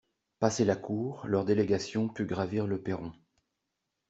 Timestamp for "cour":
0.75-1.21